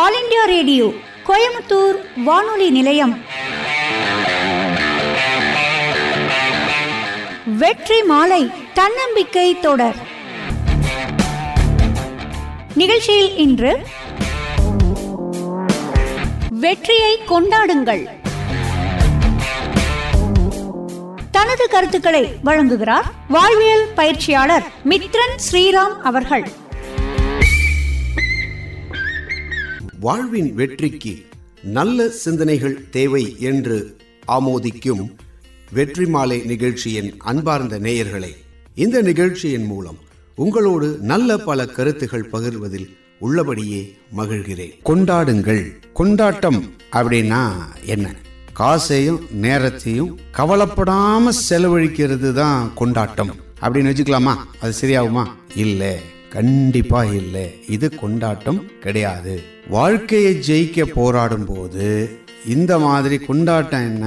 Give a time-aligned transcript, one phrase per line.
[0.00, 0.86] All India radio
[1.26, 3.12] Coimbatore வானொலி நிலையம்.
[7.60, 8.40] வெற்றி மாலை
[8.78, 9.98] தன்னம்பிக்கை தொடர்.
[12.74, 13.72] நிகழ்ச்சியில் இன்று
[16.64, 18.04] வெற்றியை கொண்டாடுங்கள்.
[21.30, 26.46] தனது கருத்துக்களை வழங்குகிறார் வாழ்வியல் பயிற்சியாளர் மித்ரன் ஸ்ரீராம் அவர்கள்.
[30.04, 31.26] வாழ்வின் வெற்றிக்கு
[31.62, 33.96] நல்ல சிந்தனைகள் தேவை என்று
[34.28, 35.14] ஆமோதிக்கும்
[35.72, 38.30] வெற்றி மாலை நிகழ்ச்சியின் அன்பார்ந்த நேயர்களை
[38.74, 39.98] இந்த நிகழ்ச்சியின் மூலம்
[40.34, 44.78] உங்களோடு நல்ல பல கருத்துகள் பகிர்வதில் உள்ளபடியே மகிழ்கிறேன்.
[44.84, 45.92] கொண்டாடுங்கள்.
[45.92, 47.52] கொண்டாட்டம் அப்படின்னா
[47.84, 48.14] என்ன?
[48.52, 53.34] காசையும் நேரத்தையும் கவலைப்படாம செலவழிக்கிறது தான் கொண்டாட்டம்.
[53.60, 54.34] அப்படின்னு வச்சுக்கலாமா?
[54.60, 55.24] அது சரியாகுமா?
[55.54, 56.00] இல்லை.
[56.34, 57.46] கண்டிப்பா இல்லை.
[57.68, 59.34] இது கொண்டாட்டம் கிடையாது.
[59.68, 61.86] வாழ்க்கையை ஜெயிக்க போராடும் போது
[62.46, 64.06] இந்த மாதிரி கொண்டாட்டம் என்ன?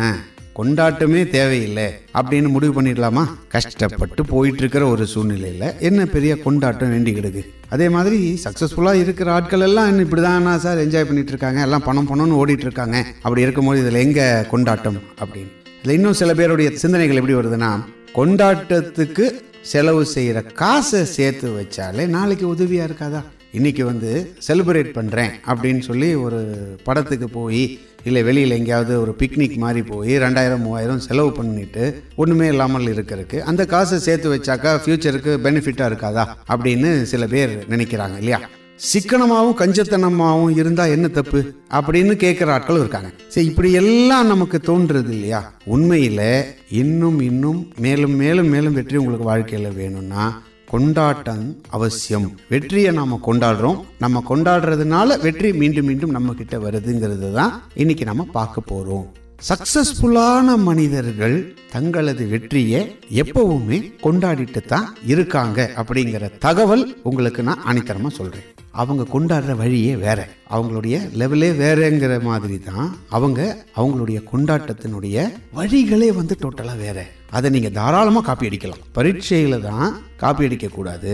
[0.58, 3.24] கொண்டாட்டமே தேவையில்லை அப்படின்னு முடிவு பண்ணிடலாமா?
[3.48, 7.44] கஷ்டப்பட்டு போயிட்டு இருக்கிற ஒரு சூழ்நிலையில என்ன பெரிய கொண்டாட்டம் வேண்டி கிடக்கு?
[7.70, 10.78] அதே மாதிரி சக்சஸ்ஃபுல்லா இருக்கிற ஆட்கள் எல்லாம் இப்படிதான் சார்?
[10.78, 15.52] என்ஜாய் பண்ணிட்டு இருக்காங்க எல்லாம் பணம் பணம்னு ஓடிட்டு இருக்காங்க அப்படி இருக்கும்போது இதுல எங்க கொண்டாட்டம் அப்படின்னு?
[15.84, 17.72] இதுல இன்னும் சில பேருடைய சிந்தனைகள் எப்படி வருதுன்னா
[18.16, 19.26] கொண்டாட்டத்துக்கு
[19.64, 23.22] செலவு செய்கிற காசை சேர்த்து வச்சாலே நாளைக்கு உதவியாக இருக்காதா?
[23.52, 26.40] இன்னைக்கு வந்து செலிப்ரேட் பண்ணுறேன் அப்படின்னு சொல்லி ஒரு
[26.84, 32.96] படத்துக்கு போய் இல்லை வெளியில் எங்கேயாவது ஒரு பிக்னிக் மாதிரி போய் ரெண்டாயிரம் மூவாயிரம் செலவு பண்ணிட்டு ஒன்றுமே இல்லாமல்
[32.96, 36.26] இருக்கிறதுக்கு அந்த காசை சேர்த்து வச்சாக்கா ஃப்யூச்சருக்கு பெனிஃபிட்டாக இருக்காதா?
[36.50, 38.40] அப்படின்னு சில பேர் நினைக்கிறாங்க இல்லையா?
[38.80, 41.40] சிக்கனமாகவும் கஞ்சத்தனமாகவும் இருந்தால் என்ன தப்பு?
[41.72, 43.10] அப்படின்னு கேட்குற ஆட்களும் இருக்காங்க.
[43.28, 45.54] சரி இப்படி எல்லாம் நமக்கு தோன்றுறது இல்லையா?
[45.66, 52.38] உண்மையில் இன்னும் இன்னும் மேலும் மேலும் மேலும் வெற்றி உங்களுக்கு வாழ்க்கையில் வேணும்னா கொண்டாட்டம் அவசியம்.
[52.50, 53.80] வெற்றியை நாம கொண்டாடுறோம்.
[54.00, 59.06] நம்ம கொண்டாடுறதுனால வெற்றி மீண்டும் மீண்டும் நம்ம கிட்ட வருதுங்கிறது தான் இன்னைக்கு நம்ம பார்க்க போறோம்.
[59.50, 68.48] சக்சஸ்ஃபுல்லான மனிதர்கள் தங்களது வெற்றியை எப்பவுமே கொண்டாடிட்டு தான் இருக்காங்க அப்படிங்கிற தகவல் உங்களுக்கு நான் அனித்தரமா சொல்றேன்.
[68.82, 70.20] அவங்க கொண்டாடுற வழியே வேற.
[70.56, 73.40] அவங்களுடைய லெவலே வேறங்கிற மாதிரி தான் அவங்க
[73.80, 75.18] அவங்களுடைய கொண்டாட்டத்தினுடைய
[75.60, 77.00] வழிகளே வந்து டோட்டலாக வேற.
[77.36, 78.84] அதை நீங்கள் தாராளமாக காப்பி அடிக்கலாம்.
[78.98, 79.88] பரீட்சையில தான்
[80.22, 81.14] காப்பி அடிக்க கூடாது.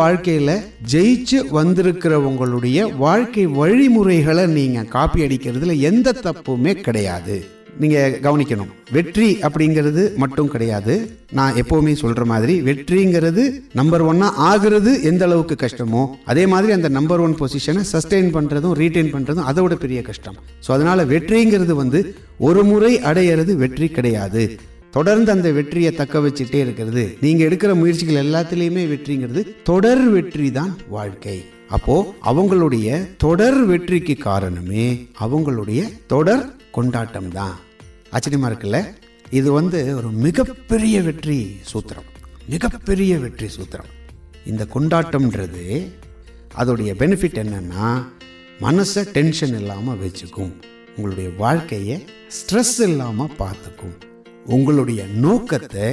[0.00, 0.54] வாழ்க்கையில்
[0.92, 7.38] ஜெயிச்சு வந்திருக்கிறவங்களுடைய வாழ்க்கை வழிமுறைகளை நீங்கள் காப்பி அடிக்கிறதுல எந்த தப்புமே கிடையாது.
[7.82, 8.70] நீங்கள் கவனிக்கணும்.
[8.96, 10.94] வெற்றி அப்படிங்கிறது மட்டும் கிடையாது.
[11.38, 13.44] நான் எப்போவுமே சொல்கிற மாதிரி வெற்றிங்கிறது
[13.80, 16.02] நம்பர் ஒன்னாக ஆகிறது எந்த அளவுக்கு கஷ்டமோ
[16.32, 20.36] அதே மாதிரி அந்த நம்பர் ஒன் பொசிஷனை சஸ்டெயின் பண்ணுறதும் ரீட்டைன் பண்ணுறதும் அதை விட பெரிய கஷ்டம்.
[20.66, 22.02] ஸோ அதனால் வெற்றிங்கிறது வந்து
[22.48, 24.44] ஒரு முறை அடையிறது வெற்றி கிடையாது.
[24.96, 27.04] தொடர்ந்து அந்த வெற்றியை தக்க வச்சுட்டே இருக்கிறது.
[27.24, 31.36] நீங்கள் எடுக்கிற முயற்சிகள் எல்லாத்துலேயுமே வெற்றிங்கிறது தொடர் வெற்றி தான் வாழ்க்கை.
[31.76, 31.94] அப்போ
[32.30, 32.88] அவங்களுடைய
[33.24, 34.84] தொடர் வெற்றிக்கு காரணமே
[35.24, 35.80] அவங்களுடைய
[36.12, 36.44] தொடர்
[36.76, 37.54] கொண்டாட்டம் தான்
[38.14, 38.78] ஆச்சரியமா இருக்குல்ல?
[39.38, 41.38] இது வந்து ஒரு மிகப்பெரிய வெற்றி
[41.70, 42.08] சூத்திரம்.
[42.54, 43.90] மிகப்பெரிய வெற்றி சூத்திரம்.
[44.50, 45.66] இந்த கொண்டாட்டம்ன்றது
[46.60, 47.86] அதோடைய பெனிஃபிட் என்னன்னா
[48.64, 50.52] மனசை டென்ஷன் இல்லாமல் வச்சுக்கும்.
[50.96, 51.96] உங்களுடைய வாழ்க்கையை
[52.38, 53.94] ஸ்ட்ரெஸ் இல்லாமல் பார்த்துக்கும்.
[54.56, 55.86] உங்களுடைய நோக்கத்தை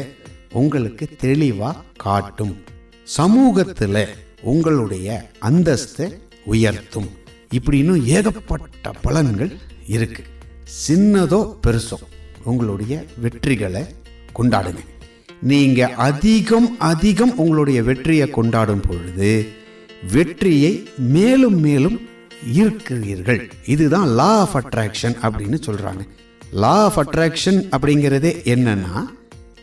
[0.61, 2.56] உங்களுக்கு தெளிவாக காட்டும்.
[3.17, 4.01] சமூகத்தில்
[4.42, 7.10] உங்களுடைய அந்தஸ்தை உயர்த்தும்.
[7.54, 9.56] இப்படின்னு ஏகப்பட்ட பலன்கள்
[9.88, 10.24] இருக்கு.
[10.88, 11.94] சின்னதோ பெருசோ
[12.44, 13.86] உங்களுடைய வெற்றிகளை
[14.40, 14.78] கொண்டாடுங்க.
[15.42, 19.48] நீங்க அதிகம் அதிகம் உங்களுடைய வெற்றியை கொண்டாடும் பொழுது
[20.12, 22.02] வெற்றியை மேலும் மேலும்
[22.54, 23.50] ஈர்க்கிறீர்கள்.
[23.66, 26.08] இதுதான் லா ஆஃப் அட்ராக்ஷன் அப்படின்னு சொல்றாங்க.
[26.52, 29.06] லா ஆஃப் அட்ராக்ஷன் அப்படிங்கிறதே என்னன்னா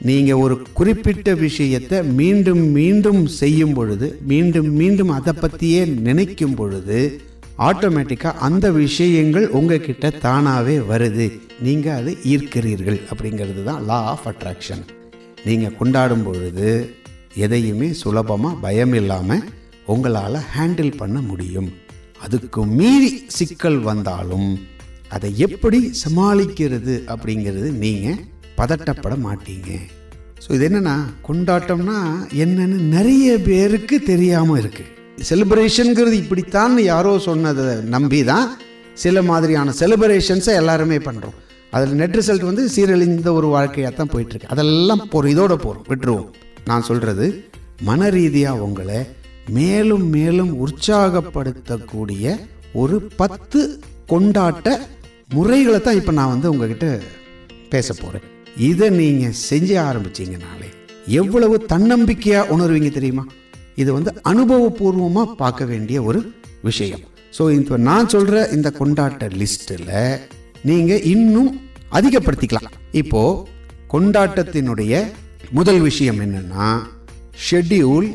[0.01, 7.21] நீங்கள் ஒரு குறிப்பிட்ட விஷயத்தை மீண்டும் மீண்டும் செய்யும் பொழுது மீண்டும் மீண்டும் அதை பற்றியே நினைக்கும் பொழுது
[7.59, 11.27] ஆட்டோமேட்டிக்காக அந்த விஷயங்கள் உங்ககிட்ட தானாகவே வருது.
[11.63, 14.85] நீங்கள் அதை ஈர்க்கிறீர்கள் அப்படிங்கிறது தான் லா ஆஃப் அட்ராக்ஷன்
[15.45, 16.69] நீங்கள் கொண்டாடும் பொழுது
[17.35, 19.45] எதையுமே சுலபமாக பயம் இல்லாமல்
[19.87, 21.73] உங்களால் ஹேண்டில் பண்ண முடியும்.
[22.21, 24.59] அதுக்கு மீறி சிக்கல் வந்தாலும்
[25.09, 28.23] அதை எப்படி சமாளிக்கிறது அப்படிங்கிறது நீங்கள்
[28.57, 29.71] பதட்டப்பட மாட்டீங்க
[30.47, 30.97] ஸோ இது என்னென்னா
[31.29, 31.99] கொண்டாட்டம்னா
[32.35, 34.93] என்னன்னு நிறைய பேருக்கு தெரியாமல் இருக்குது
[35.25, 38.59] செலிப்ரேஷனுங்கிறது இப்படித்தான் யாரோ சொன்னதை நம்பி தான்
[38.95, 41.37] சில மாதிரியான செலிப்ரேஷன்ஸை எல்லாருமே பண்ணுறோம்
[41.73, 44.47] அதில் நெட் ரிசல்ட் வந்து சீரழிந்த ஒரு வாழ்க்கையாக தான் போயிட்டுருக்கு.
[44.47, 46.29] அதெல்லாம் போகிறோம் இதோட போகிறோம் விட்டுருவோம்.
[46.67, 47.45] நான் சொல்கிறது
[47.83, 49.01] மன ரீதியாக உங்களை
[49.49, 52.37] மேலும் மேலும் உற்சாகப்படுத்தக்கூடிய
[52.75, 54.79] ஒரு பத்து கொண்டாட்ட
[55.35, 57.01] முறைகளை தான் இப்போ நான் வந்து உங்ககிட்ட
[57.71, 60.69] பேச போகிறேன் இதை நீங்கள் செஞ்ச ஆரம்பிச்சீங்கனாலே
[61.21, 63.25] எவ்வளவு தன்னம்பிக்கையாக உணர்வீங்க தெரியுமா?
[63.83, 66.21] இது வந்து அனுபவபூர்வமாக பார்க்க வேண்டிய ஒரு
[66.63, 67.03] விஷயம்.
[67.39, 69.93] ஸோ இப்போ நான் சொல்கிற இந்த கொண்டாட்ட லிஸ்ட்டில்
[70.63, 71.51] நீங்கள் இன்னும்
[71.91, 72.71] அதிகப்படுத்திக்கலாம்.
[72.93, 73.23] இப்போ
[73.95, 75.05] கொண்டாட்டத்தினுடைய
[75.51, 76.69] முதல் விஷயம் என்னன்னா
[77.51, 78.09] schedule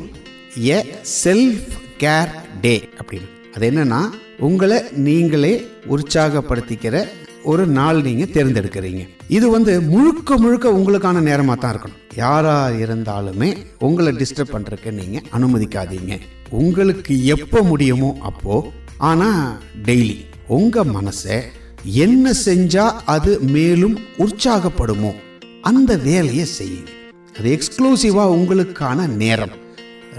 [0.77, 0.79] a
[1.23, 1.69] self
[2.03, 3.29] care day அப்படின்னு.
[3.55, 4.01] அது என்னன்னா
[4.47, 4.77] உங்களை
[5.07, 5.53] நீங்களே
[5.95, 7.05] உற்சாகப்படுத்திக்கிற
[7.43, 9.07] ஒரு நாள் நீங்க தேர்ந்தெடுக்கிறீங்க.
[9.27, 12.15] இது வந்து முழுக்க முழுக்க உங்களுக்கான நேரமா தான் இருக்கணும்.
[12.15, 16.19] யாரா இருந்தாலுமே உங்களை டிஸ்டர்ப் பண்றதுக்கு நீங்க அனுமதிக்காதீங்க.
[16.49, 18.71] உங்களுக்கு எப்போ முடியுமோ அப்போ.
[18.97, 21.41] ஆனா டெய்லி உங்க மனசை
[21.83, 25.13] என்ன செஞ்சா அது மேலும் உற்சாகப்படுமோ
[25.61, 26.89] அந்த வேலையை செய்யுங்க.
[27.37, 29.59] அது எக்ஸ்க்ளூசிவா உங்களுக்கான நேரம்.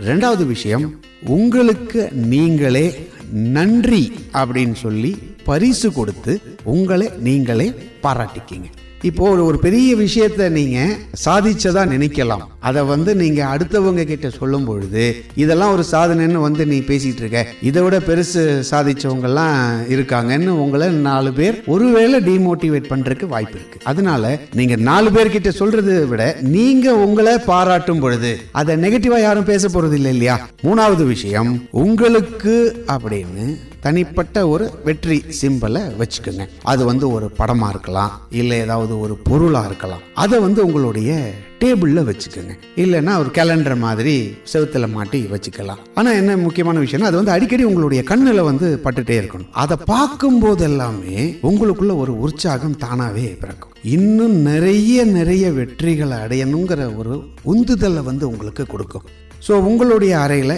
[0.01, 6.41] ரெண்டாவது விஷயம் உங்களுக்கு நீங்களே நன்றி அப்படின்னு சொல்லி பரிசு கொடுத்து
[6.75, 7.69] உங்களை நீங்களே
[8.03, 8.71] பாராட்டிக்கிங்க.
[9.09, 10.79] இப்போ ஒரு ஒரு பெரிய விஷயத்த நீங்க
[11.25, 12.43] சாதிச்சதா நினைக்கலாம்.
[12.69, 15.05] அதை வந்து நீங்க அடுத்தவங்க கிட்ட சொல்லும் பொழுது
[15.35, 17.41] இதெல்லாம் ஒரு சாதனைன்னு வந்து நீ பேசிட்டு இருக்க.
[17.63, 23.81] இதை விட பெருசு சாதிச்சவங்க எல்லாம் இருக்காங்கன்னு உங்களை நாலு பேர் ஒருவேளை டிமோட்டிவேட் பண்றதுக்கு வாய்ப்பு இருக்கு.
[23.85, 29.99] அதனால நீங்க நாலு பேர்கிட்ட சொல்றதை விட நீங்க உங்களை பாராட்டும் பொழுது அதை நெகட்டிவா யாரும் பேச போறது
[30.01, 30.49] இல்லை இல்லையா?
[30.63, 32.57] மூணாவது விஷயம் உங்களுக்கு
[32.89, 33.47] அப்படின்னு
[33.85, 36.45] தனிப்பட்ட ஒரு வெற்றி சிம்பலை வச்சுக்கோங்க.
[36.63, 40.05] அது வந்து ஒரு படமா இருக்கலாம் இல்லை ஏதாவது ஒரு பொருளா இருக்கலாம்.
[40.15, 42.55] அதை வந்து உங்களுடைய டேபிளில் வச்சுக்கோங்க.
[42.77, 44.15] இல்லைன்னா ஒரு கேலண்டர் மாதிரி
[44.53, 45.83] செவுத்துல மாட்டி வச்சுக்கலாம்.
[45.95, 49.53] ஆனால் என்ன முக்கியமான விஷயம்னா அது வந்து அடிக்கடி உங்களுடைய கண்ணில் வந்து பட்டுட்டே இருக்கணும்.
[49.53, 53.71] அதை பார்க்கும் போது எல்லாமே உங்களுக்குள்ள ஒரு உற்சாகம் தானாகவே பிறக்கும்.
[53.83, 57.15] இன்னும் நிறைய நிறைய வெற்றிகளை அடையணுங்கிற ஒரு
[57.47, 59.07] உந்துதலை வந்து உங்களுக்கு கொடுக்கும்.
[59.47, 60.57] ஸோ உங்களுடைய அறையில்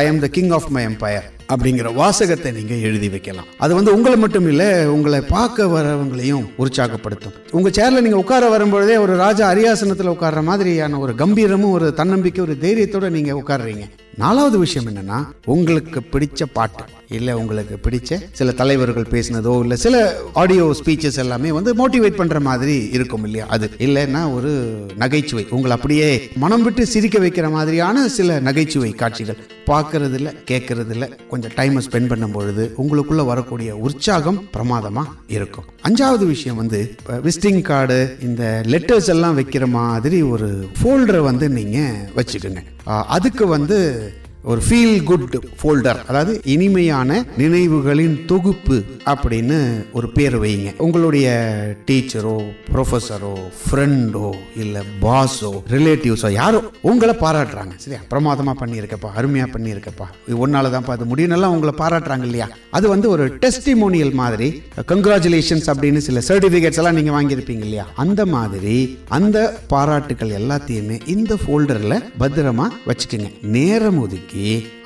[0.00, 3.48] I am the king of my empire அப்படிங்கிற வாசகத்தை நீங்க எழுதி வைக்கலாம்.
[3.64, 7.36] அது வந்து உங்களை மட்டும் இல்லை உங்களை பார்க்க வரவங்களையும் உற்சாகப்படுத்தும்.
[7.56, 12.56] உங்க சேர்ல நீங்க உட்கார வரும்பொழுதே ஒரு ராஜா அரியாசனத்தில் உட்கார்ற மாதிரியான ஒரு கம்பீரமும் ஒரு தன்னம்பிக்கை ஒரு
[12.66, 13.86] தைரியத்தோட நீங்க உட்காடுறீங்க
[14.24, 15.20] நாலாவது விஷயம் என்னன்னா
[15.56, 16.84] உங்களுக்கு பிடிச்ச பாட்டு.
[17.08, 19.96] இல்லை உங்களுக்கு பிடிச்ச சில தலைவர்கள் பேசினதோ இல்லை சில
[20.32, 23.46] ஆடியோ ஸ்பீச்சஸ் எல்லாமே வந்து மோட்டிவேட் பண்ணுற மாதிரி இருக்கும் இல்லையா?
[23.46, 24.52] அது இல்லைன்னா ஒரு
[24.96, 25.46] நகைச்சுவை.
[25.50, 29.38] உங்களை அப்படியே மனம் விட்டு சிரிக்க வைக்கிற மாதிரியான சில நகைச்சுவை காட்சிகள்.
[29.66, 35.64] பார்க்கறதுல கேட்கறதுல கொஞ்சம் டைமை ஸ்பெண்ட் பண்ணும் பொழுது உங்களுக்குள்ள வரக்கூடிய உற்சாகம் பிரமாதமா இருக்கும்.
[35.88, 36.94] அஞ்சாவது விஷயம் வந்து
[37.26, 41.78] விசிட்டிங் கார்டு இந்த லெட்டர்ஸ் எல்லாம் வைக்கிற மாதிரி ஒரு ஃபோல்டரை வந்து நீங்க
[42.16, 42.62] வச்சுக்கோங்க.
[43.16, 43.78] அதுக்கு வந்து
[44.50, 48.76] ஒரு ஃபீல் குட் ஃபோல்டர் அதாவது இனிமையான நினைவுகளின் தொகுப்பு
[49.12, 49.56] அப்படின்னு
[49.98, 50.68] ஒரு பேர் வைங்க.
[50.84, 51.26] உங்களுடைய
[51.88, 52.34] டீச்சரோ
[52.72, 53.32] ப்ரொஃபஸரோ
[53.62, 54.28] ஃப்ரெண்டோ
[54.62, 56.60] இல்லை பாஸோ ரிலேட்டிவ்ஸோ யாரோ
[56.90, 57.74] உங்களை பாராட்டுறாங்க.
[57.84, 58.00] சரியா?
[58.12, 60.06] பிரமாதமாக பண்ணியிருக்கப்பா அருமையாக பண்ணியிருக்கப்பா.
[60.44, 62.48] ஒன்னால தான்ப்பா அது முடியும்னெல்லாம் உங்களை பாராட்டுறாங்க இல்லையா?
[62.70, 64.48] அது வந்து ஒரு டெஸ்டிமோனியல் மாதிரி
[64.92, 67.88] கங்க்ராச்சுலேஷன்ஸ் அப்படின்னு சில சர்டிஃபிகேட்ஸ் எல்லாம் நீங்கள் வாங்கியிருப்பீங்க இல்லையா?
[68.04, 69.36] அந்த மாதிரி அந்த
[69.74, 73.30] பாராட்டுகள் எல்லாத்தையுமே இந்த ஃபோல்டரில் பத்திரமா வச்சுக்கோங்க.
[73.58, 74.35] நேரம் ஒதுக்கி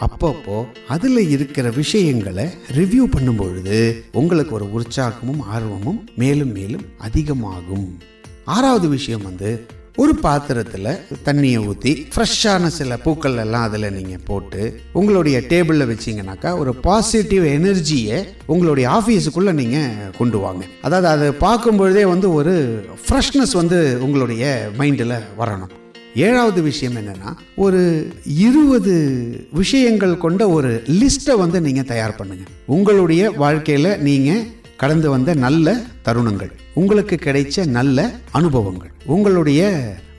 [0.07, 0.59] அப்பப்போ
[0.89, 2.47] அதுல இருக்கிற விஷயங்களை
[2.79, 3.81] ரிவ்யூ பண்ணும் பொழுது
[4.13, 7.91] உங்களுக்கு ஒரு உற்சாகமும் ஆர்வமும் மேலும் மேலும் அதிகமாகும்.
[8.45, 9.51] ஆறாவது விஷயம் வந்து
[9.97, 14.61] ஒரு பாத்திரத்தில் தண்ணியை ஊற்றி ஃப்ரெஷ்ஷான சில பூக்கள் எல்லாம் அதில் நீங்கள் போட்டு
[14.93, 20.65] உங்களுடைய டேபிளில் வச்சிங்கனாக்கா ஒரு பாசிட்டிவ் எனர்ஜியை உங்களுடைய ஆஃபீஸுக்குள்ளே நீங்கள் கொண்டு வாங்க.
[20.83, 22.55] அதாவது அதை பார்க்கும்பொழுதே வந்து ஒரு
[23.05, 24.45] ஃப்ரெஷ்னஸ் வந்து உங்களுடைய
[24.79, 25.75] மைண்டில் வரணும்.
[26.19, 27.81] ஏழாவது விஷயம் என்னென்னா ஒரு
[28.27, 28.95] இருபது
[29.53, 34.47] விஷயங்கள் கொண்ட ஒரு லிஸ்ட்டை வந்து நீங்கள் தயார் பண்ணுங்கள் உங்களுடைய வாழ்க்கையில் நீங்கள்
[34.77, 37.99] கடந்து வந்த நல்ல தருணங்கள் உங்களுக்கு கிடைச்ச நல்ல
[38.31, 39.63] அனுபவங்கள் உங்களுடைய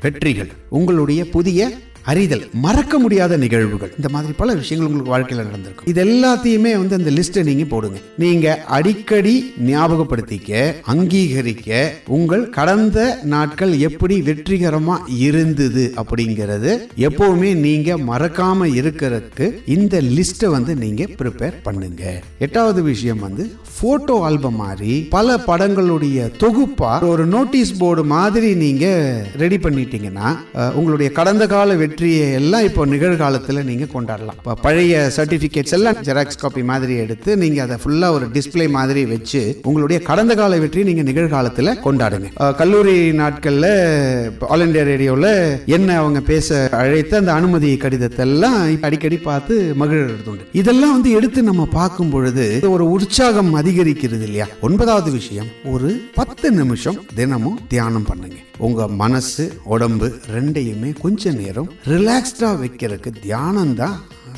[0.01, 1.61] வெற்றிகள் உங்களுடைய புதிய
[2.09, 3.91] அறிதல் மறக்க முடியாத நிகழ்வுகள்.
[3.97, 5.87] இந்த மாதிரி பல விஷயங்கள் உங்களுக்கு வாழ்க்கையில் நடந்திருக்கும்.
[5.91, 7.99] இது எல்லாத்தையுமே வந்து அந்த லிஸ்ட்டை நீங்க போடுங்க.
[8.23, 9.35] நீங்க அடிக்கடி
[9.69, 11.81] ஞாபகப்படுத்திக்க அங்கீகரிக்க
[12.17, 12.99] உங்கள் கடந்த
[13.33, 16.71] நாட்கள் எப்படி வெற்றிகரமா இருந்தது அப்படிங்கிறது
[17.09, 22.03] எப்பவுமே நீங்க மறக்காம இருக்கிறதுக்கு இந்த லிஸ்ட்டை வந்து நீங்க ப்ரிப்பேர் பண்ணுங்க.
[22.47, 23.45] எட்டாவது விஷயம் வந்து
[23.81, 28.85] போட்டோ ஆல்பம் மாதிரி பல படங்களுடைய தொகுப்பா ஒரு நோட்டீஸ் போர்டு மாதிரி நீங்க
[29.43, 30.27] ரெடி பண்ணிட்டீங்கன்னா
[30.79, 34.37] உங்களுடைய கடந்த கால வெற்றியை எல்லாம் இப்போ நிகழ்காலத்தில் நீங்கள் கொண்டாடலாம்.
[34.41, 39.41] இப்போ பழைய சர்டிஃபிகேட்ஸ் எல்லாம் ஜெராக்ஸ் காப்பி மாதிரி எடுத்து நீங்கள் அதை ஃபுல்லாக ஒரு டிஸ்ப்ளே மாதிரி வச்சு
[39.69, 42.29] உங்களுடைய கடந்த கால வெற்றியை நீங்கள் நிகழ்காலத்தில் கொண்டாடுங்க.
[42.61, 43.69] கல்லூரி நாட்களில்
[44.53, 45.31] ஆல் இண்டியா ரேடியோவில்
[45.77, 51.43] என்ன அவங்க பேச அழைத்த அந்த அனுமதி கடிதத்தை எல்லாம் அடிக்கடி பார்த்து மகிழ்றது உண்டு இதெல்லாம் வந்து எடுத்து
[51.49, 52.45] நம்ம பார்க்கும் பொழுது
[52.75, 54.47] ஒரு உற்சாகம் அதிகரிக்கிறது இல்லையா?
[54.67, 58.39] ஒன்பதாவது விஷயம் ஒரு பத்து நிமிஷம் தினமும் தியானம் பண்ணுங்க.
[58.67, 63.97] உங்கள் மனசு உடம்பு ரெண்டையுமே கொஞ்ச நேரம் ரிலாக்ஸ்டாக வைக்கிறதுக்கு தியானம் தான்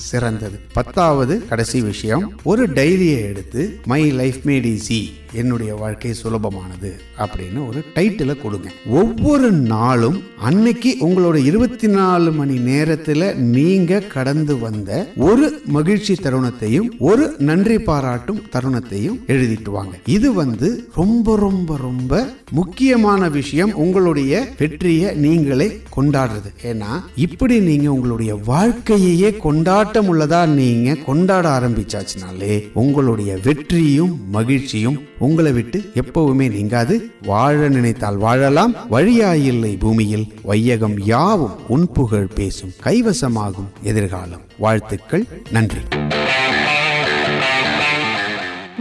[0.09, 0.57] சிறந்தது.
[0.73, 5.01] பத்தாவது கடைசி விஷயம் ஒரு டைரியை எடுத்து மை லைஃப் மேட் ஈஸி
[5.33, 8.71] என்னுடைய வாழ்க்கை சுலபமானது அப்படின்னு ஒரு டைட்டிலை கொடுங்க.
[8.87, 17.35] ஒவ்வொரு நாளும் அன்னைக்கு உங்களோட இருபத்தி நாலு மணி நேரத்துல நீங்க கடந்து வந்த ஒரு மகிழ்ச்சி தருணத்தையும் ஒரு
[17.37, 19.97] நன்றி பாராட்டும் தருணத்தையும் எழுதிட்டு வாங்க.
[20.05, 23.75] இது வந்து ரொம்ப ரொம்ப ரொம்ப முக்கியமான விஷயம்.
[23.75, 26.49] உங்களுடைய வெற்றியை நீங்களே கொண்டாடுறது.
[26.63, 35.91] ஏன்னா இப்படி நீங்க உங்களுடைய வாழ்க்கையையே கொண்டாட்டம் உள்ளதா நீங்க கொண்டாட ஆரம்பிச்சாச்சுனாலே உங்களுடைய வெற்றியும் மகிழ்ச்சியும் உங்களை விட்டு
[35.93, 37.11] எப்பவுமே நீங்காது.
[37.21, 38.75] வாழ நினைத்தால் வாழலாம்.
[38.89, 40.33] வழியாயில்லை பூமியில்.
[40.41, 44.41] வையகம் யாவும் உன் புகழ் பேசும் கைவசமாகும் எதிர்காலம்.
[44.57, 45.25] வாழ்த்துக்கள்.
[45.51, 45.77] நன்றி.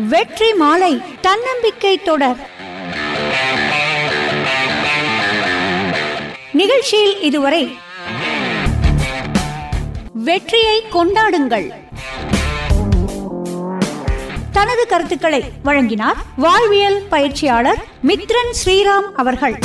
[0.08, 1.00] வெற்றி மாலை.
[1.20, 2.50] தன்னம்பிக்கை தொடர்.
[6.52, 7.76] நிகழ்ச்சியில் இதுவரை
[10.12, 11.81] வெற்றியை கொண்டாடுங்கள்.
[14.52, 19.56] தனது கருத்துக்களை வழங்கினார் வாழ்வியல் பயிற்சியாளர் மித்ரன் ஸ்ரீராம் அவர்கள்.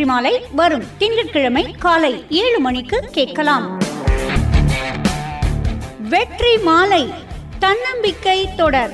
[0.00, 3.64] வெற்றி மாலை வரும் திங்கட்கிழமை காலை ஏழு மணிக்கு கேட்கலாம்.
[5.98, 7.12] வெற்றி மாலை
[7.58, 8.92] தன்னம்பிக்கை தொடர்.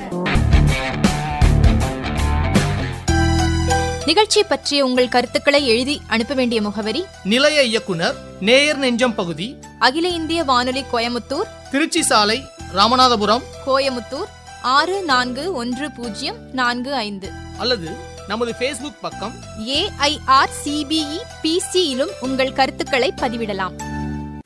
[4.05, 10.43] நிகழ்ச்சி பற்றிய உங்கள் கருத்துக்களை எழுதி அனுப்ப வேண்டிய முகவரி நிலைய இயக்குனர் நேயர் நெஞ்சம் பகுதி அகில இந்திய
[10.43, 14.27] வானொலி கோயமுத்தூர் திருச்சி சாலை ராமநாதபுரம் கோயமுத்தூர்
[14.61, 17.31] ஆறு நான்கு ஒன்று பூஜ்ஜியம் நான்கு ஐந்து.
[17.57, 19.35] அல்லது நமது ஃபேஸ்புக் பக்கம்
[19.79, 23.75] ஏஐஆர் சிபிஇ பிசியிலும் உங்கள் கருத்துக்களை பதிவிடலாம்.